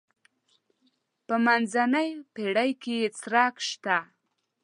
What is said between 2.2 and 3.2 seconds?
پېړۍ کې یې